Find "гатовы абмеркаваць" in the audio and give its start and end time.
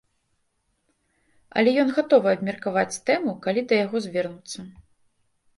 1.97-3.01